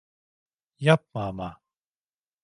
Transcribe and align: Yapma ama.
Yapma 0.85 1.21
ama. 1.29 1.49